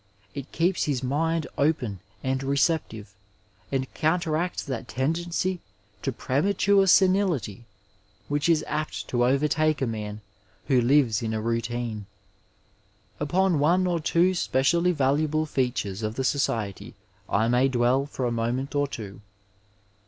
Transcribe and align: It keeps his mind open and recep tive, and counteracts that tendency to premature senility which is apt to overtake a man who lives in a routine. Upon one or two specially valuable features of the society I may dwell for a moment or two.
It 0.33 0.51
keeps 0.51 0.85
his 0.85 1.03
mind 1.03 1.45
open 1.59 1.99
and 2.23 2.41
recep 2.41 2.79
tive, 2.89 3.13
and 3.71 3.93
counteracts 3.93 4.63
that 4.63 4.87
tendency 4.87 5.59
to 6.01 6.11
premature 6.11 6.87
senility 6.87 7.65
which 8.27 8.49
is 8.49 8.65
apt 8.67 9.07
to 9.09 9.23
overtake 9.23 9.79
a 9.79 9.85
man 9.85 10.21
who 10.65 10.81
lives 10.81 11.21
in 11.21 11.35
a 11.35 11.39
routine. 11.39 12.07
Upon 13.19 13.59
one 13.59 13.85
or 13.85 13.99
two 13.99 14.33
specially 14.33 14.91
valuable 14.91 15.45
features 15.45 16.01
of 16.01 16.15
the 16.15 16.23
society 16.23 16.95
I 17.29 17.47
may 17.47 17.67
dwell 17.67 18.07
for 18.07 18.25
a 18.25 18.31
moment 18.31 18.73
or 18.73 18.87
two. 18.87 19.21